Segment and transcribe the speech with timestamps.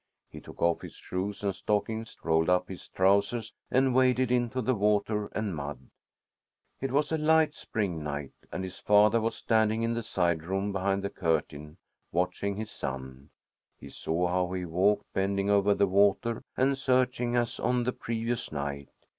[0.31, 4.73] He took off his shoes and stockings, rolled up his trousers, and waded into the
[4.73, 5.91] water and mud.
[6.79, 10.71] It was a light spring night, and his father was standing in the side room
[10.71, 11.77] behind the curtain,
[12.11, 13.29] watching his son.
[13.77, 18.51] He saw how he walked bending over the water and searching as on the previous
[18.51, 18.89] night.